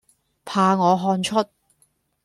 [0.45, 1.45] 怕我看出，